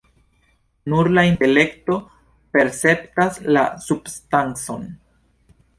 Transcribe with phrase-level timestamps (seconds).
[0.93, 1.99] Nur la intelekto
[2.57, 4.93] perceptas la substancon.